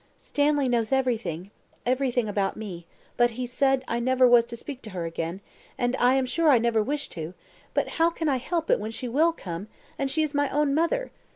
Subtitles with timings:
[0.17, 1.51] "Stanley knows everything
[1.85, 5.41] everything about me but he said I never was to speak to her again;
[5.77, 7.35] and I am sure I never wished to;
[7.75, 9.67] but how can I help it when she will come
[9.99, 11.11] and she is my own mother?